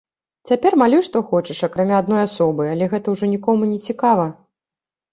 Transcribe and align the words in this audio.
Цяпер 0.51 0.77
малюй 0.83 1.03
што 1.07 1.17
хочаш, 1.33 1.61
акрамя 1.69 1.95
адной 2.05 2.21
асобы, 2.27 2.63
але 2.73 2.91
гэта 2.97 3.07
ўжо 3.17 3.33
нікому 3.37 3.73
нецікава. 3.79 4.31